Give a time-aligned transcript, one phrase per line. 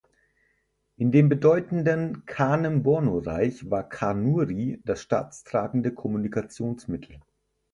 [0.97, 7.19] In dem bedeutenden Kanem-Borno-Reich war Kanuri das staatstragende Kommunikationsmittel.